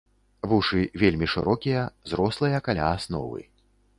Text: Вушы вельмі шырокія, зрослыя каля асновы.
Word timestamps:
Вушы 0.51 0.79
вельмі 1.01 1.27
шырокія, 1.33 1.83
зрослыя 2.13 2.61
каля 2.69 2.89
асновы. 2.97 3.41